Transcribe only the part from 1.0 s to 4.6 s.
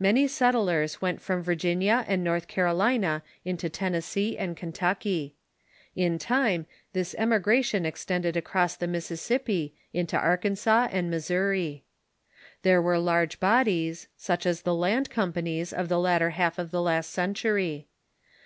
went from Virginia and North Caro lina into Tennessee and